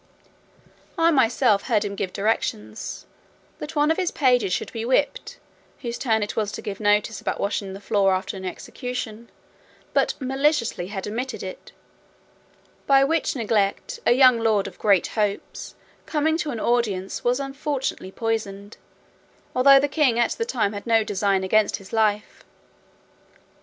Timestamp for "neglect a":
13.35-14.13